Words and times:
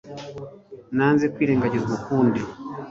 nanze 0.95 1.25
kwirengagizwa 1.33 1.91
ukundi 1.99 2.39